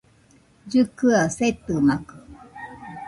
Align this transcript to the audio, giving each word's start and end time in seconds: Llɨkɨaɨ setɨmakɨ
Llɨkɨaɨ 0.65 1.27
setɨmakɨ 1.37 2.15